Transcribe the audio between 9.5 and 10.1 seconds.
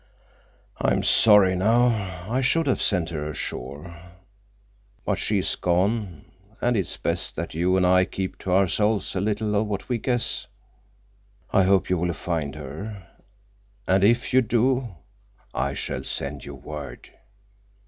of what we